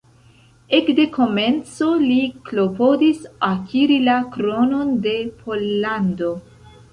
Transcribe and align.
Ekde 0.75 1.03
komenco 1.17 1.89
li 2.05 2.17
klopodis 2.47 3.19
akiri 3.49 3.99
la 4.07 4.17
kronon 4.37 4.97
de 5.05 5.15
Pollando. 5.45 6.33